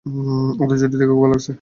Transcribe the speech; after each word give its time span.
ওদের 0.61 0.77
জুটি 0.81 0.95
দেখে 0.95 1.09
খুব 1.09 1.19
ভাল 1.21 1.29
লাগছে। 1.31 1.49